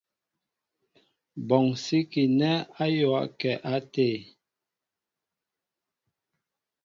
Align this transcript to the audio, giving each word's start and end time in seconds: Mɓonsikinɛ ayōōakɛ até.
Mɓonsikinɛ 1.47 2.51
ayōōakɛ 2.83 3.51
até. 3.75 4.07